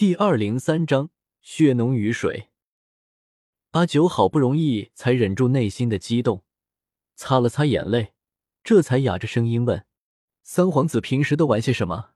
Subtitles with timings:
[0.00, 1.10] 第二零三章
[1.42, 2.48] 血浓于水。
[3.72, 6.42] 阿九好不容易才忍住内心的激动，
[7.16, 8.14] 擦了擦眼泪，
[8.64, 9.84] 这才哑着声音问
[10.42, 12.12] ：“三皇子平时都玩些什么？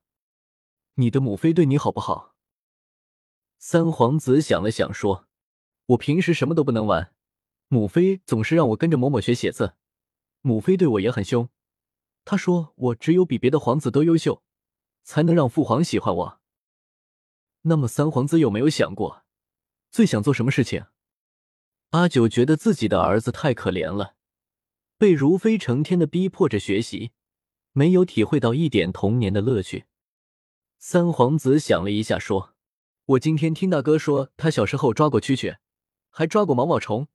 [0.94, 2.34] 你的母妃对你好不好？”
[3.60, 5.26] 三皇子想了想说
[5.88, 7.12] ：“我平时什么都不能玩，
[7.68, 9.74] 母妃总是让我跟着嬷嬷学写字，
[10.40, 11.50] 母妃对我也很凶。
[12.24, 14.42] 她说我只有比别的皇子都优秀，
[15.02, 16.40] 才能让父皇喜欢我。”
[17.66, 19.24] 那么三皇子有没有想过，
[19.90, 20.86] 最想做什么事情？
[21.90, 24.16] 阿九觉得自己的儿子太可怜了，
[24.98, 27.12] 被如妃成天的逼迫着学习，
[27.72, 29.86] 没有体会到一点童年的乐趣。
[30.78, 32.54] 三皇子想了一下，说
[33.06, 35.56] ：“我今天听大哥说，他小时候抓过蛐蛐，
[36.10, 37.08] 还抓过毛毛虫，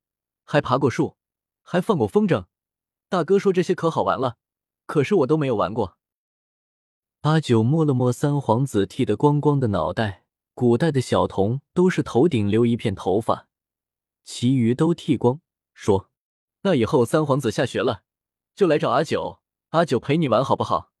[0.44, 1.16] 还爬过树，
[1.62, 2.46] 还放过风筝。
[3.08, 4.38] 大哥说这些可好玩了，
[4.86, 5.96] 可是我都没有玩过。”
[7.22, 10.19] 阿九摸了摸三皇子剃得光光的脑袋。
[10.60, 13.48] 古代的小童都是头顶留一片头发，
[14.24, 15.40] 其余都剃光。
[15.72, 16.10] 说
[16.60, 18.02] ：“那以后三皇子下学了，
[18.54, 20.92] 就来找阿九，阿九陪你玩，好不好？”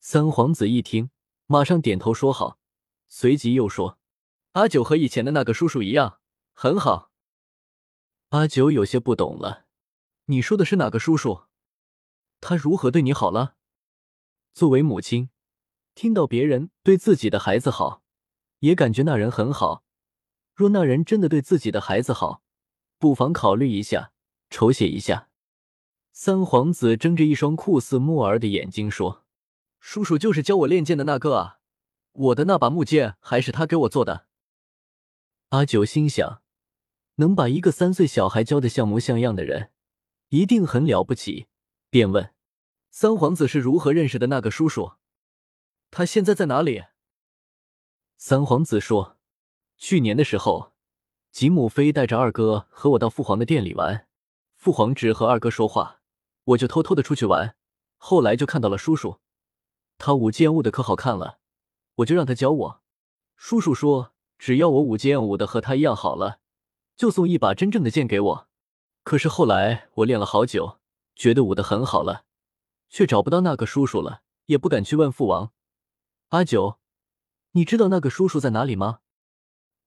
[0.00, 1.10] 三皇子一听，
[1.44, 2.58] 马上点头说好，
[3.06, 3.98] 随即又说
[4.52, 6.18] ：“阿九和以前的那个叔叔一样，
[6.54, 7.10] 很好。”
[8.32, 9.66] 阿九有些不懂了
[10.24, 11.42] ：“你说的是哪个叔叔？
[12.40, 13.56] 他如何对你好了？”
[14.56, 15.28] 作为母亲，
[15.94, 18.02] 听到别人对自己的孩子好。
[18.60, 19.84] 也感觉那人很好。
[20.54, 22.42] 若那人真的对自己的孩子好，
[22.98, 24.12] 不妨考虑一下，
[24.50, 25.28] 筹写一下。
[26.12, 29.24] 三皇子睁着一双酷似木儿的眼睛说
[29.78, 31.60] ：“叔叔就是教我练剑的那个啊，
[32.10, 34.26] 我的那把木剑还是他给我做的。”
[35.50, 36.42] 阿九心想，
[37.14, 39.70] 能把一个三岁小孩教的像模像样的人，
[40.30, 41.46] 一定很了不起，
[41.88, 42.34] 便问
[42.90, 44.94] ：“三皇子是如何认识的那个叔叔？
[45.92, 46.82] 他现在在哪里？”
[48.20, 49.16] 三皇子说
[49.78, 50.72] ：“去年的时候，
[51.30, 54.08] 吉姆飞带着二哥和我到父皇的店里玩，
[54.56, 56.00] 父皇只和二哥说话，
[56.42, 57.54] 我就偷偷的出去玩。
[57.96, 59.20] 后来就看到了叔叔，
[59.98, 61.38] 他舞剑舞的可好看了，
[61.98, 62.82] 我就让他教我。
[63.36, 66.40] 叔叔说，只要我舞剑舞的和他一样好了，
[66.96, 68.48] 就送一把真正的剑给我。
[69.04, 70.80] 可是后来我练了好久，
[71.14, 72.24] 觉得舞的很好了，
[72.88, 75.52] 却找不到那个叔叔了，也不敢去问父王。
[76.30, 76.77] 阿九。”
[77.58, 79.00] 你知道那个叔叔在哪里吗？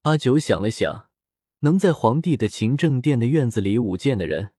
[0.01, 1.07] 阿九想了想，
[1.59, 4.51] 能在皇帝的勤政殿的院子里舞剑的人，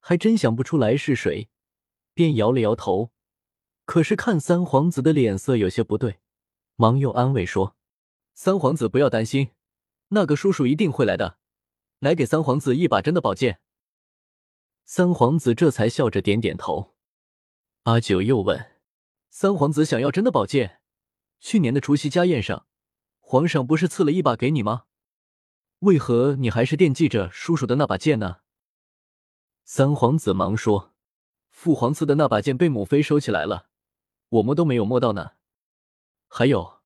[0.00, 1.48] 还真想不出来是谁，
[2.14, 3.12] 便摇了摇头。
[3.84, 6.18] 可是看三皇子的脸色有些不对，
[6.74, 7.76] 忙又安慰说
[8.34, 9.50] ：“三皇子不要担心，
[10.08, 11.38] 那个叔叔一定会来的，
[12.00, 13.60] 来给三皇子一把真的宝剑。”
[14.84, 16.96] 三皇子这才笑着点点头。
[17.84, 18.72] 阿九又问
[19.30, 20.80] ：“三皇子想要真的宝剑？”
[21.42, 22.66] 去年的除夕家宴上，
[23.18, 24.84] 皇上不是赐了一把给你吗？
[25.80, 28.36] 为何你还是惦记着叔叔的那把剑呢？
[29.64, 30.94] 三皇子忙说
[31.50, 33.66] ：“父皇赐的那把剑被母妃收起来了，
[34.28, 35.32] 我们都没有摸到呢。
[36.28, 36.80] 还有，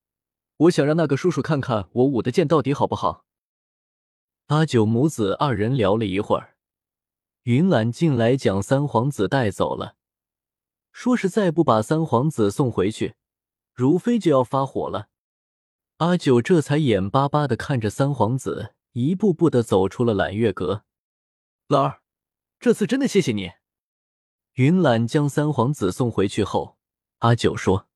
[0.56, 3.27] 我想让那个叔叔看看我舞的剑到底好不好。”
[4.49, 6.56] 阿九母子二人聊了一会儿，
[7.43, 9.97] 云岚进来将三皇子带走了，
[10.93, 13.16] 说是再不把三皇子送回去。
[13.77, 15.11] 如妃就要发火了，
[15.99, 20.87] 阿九这才眼巴巴的看着三皇子一步步的走出了揽月阁。
[21.69, 22.01] 老二，
[22.59, 23.53] 这次真的谢谢你。
[24.55, 26.79] 云岚将三皇子送回去后，
[27.19, 27.87] 阿九说：“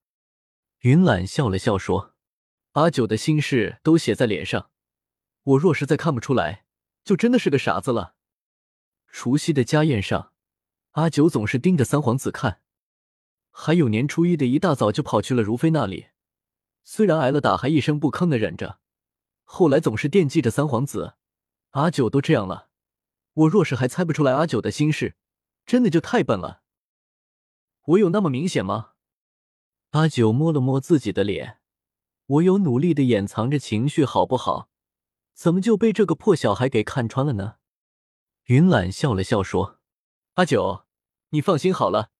[0.81, 2.15] 云岚笑了笑说，
[2.73, 4.71] 阿九的心事都写在脸上，
[5.43, 6.67] 我若是再看不出来，
[7.03, 8.15] 就真的是个傻子了。”
[9.11, 10.35] 除夕的家宴上，
[10.91, 12.61] 阿九总是盯着三皇子看。
[13.50, 16.09] 还有年初一的一大早就跑去了如妃那里，
[16.83, 18.78] 虽然挨了打，还一声不吭的忍着。
[19.44, 21.15] 后来总是惦记着三皇子，
[21.71, 22.69] 阿九都这样了，
[23.34, 25.16] 我若是还猜不出来阿九的心事，
[25.66, 26.62] 真的就太笨了。
[27.87, 28.93] 我有那么明显吗？
[29.91, 31.59] 阿九摸了摸自己的脸，
[32.27, 34.70] 我有努力的掩藏着情绪，好不好？
[35.35, 37.56] 怎么就被这个破小孩给看穿了呢？
[38.44, 39.81] 云懒笑了笑说
[40.35, 40.85] ：“阿九，
[41.31, 42.11] 你放心好了。”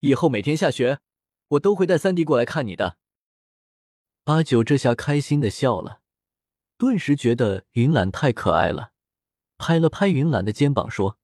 [0.00, 1.00] 以后每天下学，
[1.48, 2.98] 我都会带三弟过来看你的。
[4.24, 6.02] 阿九这下开心的笑了，
[6.76, 8.92] 顿时觉得云岚太可爱了，
[9.56, 11.18] 拍了拍云岚的肩膀说：“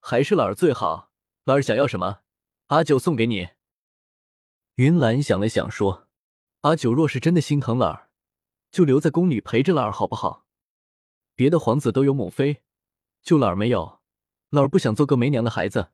[0.00, 1.10] 还是老儿最好，
[1.44, 2.20] 老儿想要什么，
[2.68, 3.50] 阿九送给你。”
[4.76, 6.08] 云岚想了想说
[6.62, 8.08] ：“阿九若是真的心疼老儿，
[8.70, 10.46] 就留在宫里陪着老儿好不好？
[11.34, 12.62] 别的皇子都有母妃，
[13.20, 14.00] 就老儿没有，
[14.48, 15.90] 老儿不想做个没娘的孩子。”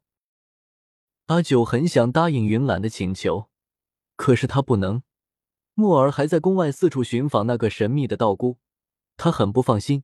[1.31, 3.49] 阿九很想答应云岚的请求，
[4.17, 5.05] 可是他不能。
[5.75, 8.59] 木儿还在宫外四处寻访那个神秘的道姑，
[9.17, 10.03] 他很不放心。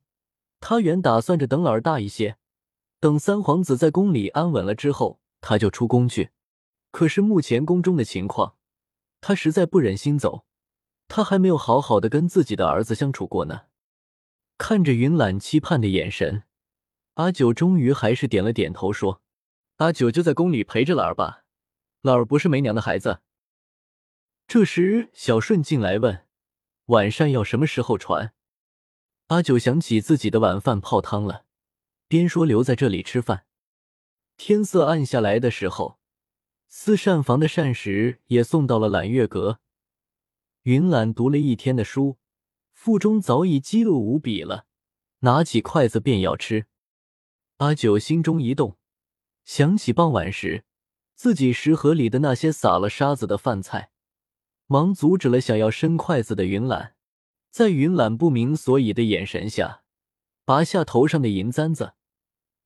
[0.60, 2.36] 他原打算着等老儿大一些，
[3.00, 6.30] 等三皇子在宫里安稳了之后，他就出宫去。
[6.92, 8.54] 可是目前宫中的情况，
[9.20, 10.44] 他实在不忍心走。
[11.08, 13.62] 他还没有好好的跟自己的儿子相处过呢。
[14.58, 16.44] 看着云岚期盼的眼神，
[17.14, 19.20] 阿九终于还是点了点头，说
[19.76, 21.44] ：“阿九就在宫里陪着老儿吧，
[22.00, 23.20] 老儿不是没娘的孩子。”
[24.48, 26.26] 这时，小顺进来问
[26.86, 28.32] ：“晚膳要什么时候传？”
[29.28, 31.44] 阿九想起自己的晚饭泡汤了，
[32.06, 33.44] 边说：“留在这里吃饭。”
[34.38, 35.98] 天色暗下来的时候，
[36.68, 39.60] 四膳房的膳食也送到了揽月阁。
[40.62, 42.18] 云懒读了一天的书。
[42.72, 44.66] 腹中早已饥饿无比了，
[45.20, 46.66] 拿起筷子便要吃。
[47.56, 48.76] 阿九心中一动，
[49.46, 50.64] 想起傍晚时
[51.14, 53.90] 自己食盒里的那些撒了沙子的饭菜，
[54.66, 56.96] 忙阻止了想要伸筷子的云懒。
[57.50, 59.84] 在云懒不明所以的眼神下，
[60.44, 61.94] 拔下头上的银簪子，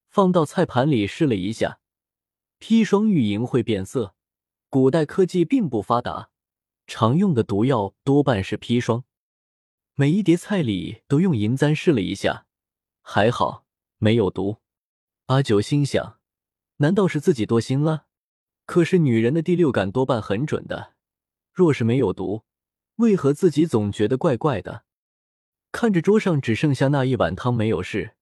[0.08, 1.80] 放到菜盘里试了一下。
[2.58, 4.14] 砒霜玉银会变色，
[4.70, 6.30] 古代科技并不发达，
[6.86, 9.04] 常用的毒药多半是砒霜。
[9.94, 12.46] 每一碟菜里都用银簪试了一下，
[13.02, 13.66] 还好
[13.98, 14.56] 没有毒。
[15.26, 16.19] 阿九心想，
[16.82, 18.06] 难道是自己多心了？
[18.64, 20.94] 可是女人的第六感多半很准的，
[21.52, 22.44] 若是没有毒，
[22.96, 24.84] 为何自己总觉得怪怪的？
[25.72, 28.16] 看着桌上只剩下那一碗汤没有事，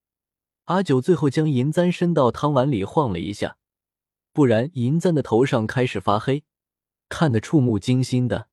[0.65, 3.59] 阿九最后将银簪伸到汤碗里晃了一下，
[4.33, 6.43] 不然银簪的头上开始发黑，
[7.09, 8.49] 看得触目惊心的。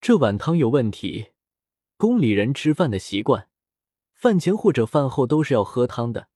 [0.00, 1.32] 这碗汤有问题。
[1.96, 3.48] 宫里人吃饭的习惯，
[4.14, 6.28] 饭前或者饭后都是要喝汤的。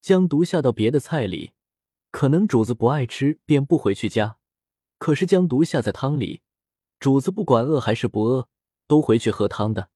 [0.00, 1.52] 将毒下到别的菜里，
[2.10, 4.38] 可能主子不爱吃，便不回去加。
[4.98, 6.42] 可是将毒下在汤里，
[6.98, 8.48] 主子不管饿还是不饿，
[8.86, 9.90] 都回去喝汤的。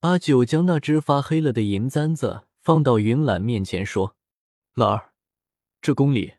[0.00, 4.16] 阿九将那只发黑了的银簪子放到云懒面前，说
[4.74, 5.12] ：“老儿，
[5.80, 6.34] 这宫里，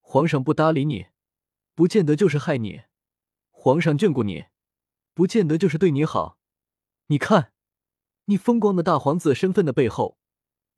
[0.00, 1.06] 皇上不搭理你，
[1.74, 2.84] 不见得就是害你；
[3.50, 4.46] 皇上眷顾你，
[5.14, 6.38] 不见得就是对你好。”
[7.08, 7.52] 你看，
[8.24, 10.16] 你风光的大皇子身份的背后，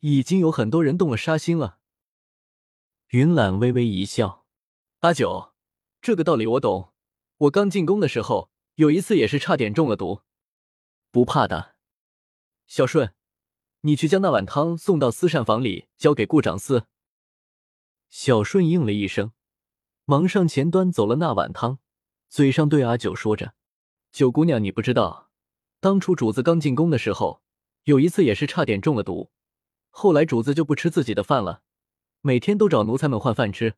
[0.00, 1.78] 已经有很多人动了杀心了。
[3.10, 4.44] 云懒微微一笑
[5.00, 5.52] ：“阿九，
[6.00, 6.92] 这个道理我懂。
[7.36, 10.22] 我刚进宫的时候，有一次也是差点中了毒，
[11.10, 11.74] 不怕的。”
[12.66, 13.14] 小顺，
[13.82, 16.86] 你去将那碗汤送到私膳房里，交给顾长司。
[18.08, 19.32] 小顺应了一声，
[20.04, 21.78] 忙上前端走了那碗汤，
[22.28, 23.54] 嘴上对阿九说着
[24.10, 25.30] ：“九姑娘，你不知道。”
[25.80, 27.42] 当初主子刚进宫的时候，
[27.82, 29.30] 有一次也是差点中了毒，
[29.90, 31.63] 后来主子就不吃自己的饭了，
[32.26, 33.74] 每天都找奴才们换饭吃。